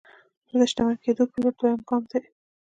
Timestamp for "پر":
1.31-1.37